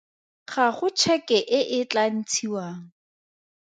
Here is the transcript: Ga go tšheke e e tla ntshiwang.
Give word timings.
Ga 0.51 0.65
go 0.77 0.87
tšheke 0.97 1.37
e 1.57 1.59
e 1.77 1.79
tla 1.91 2.03
ntshiwang. 2.17 2.83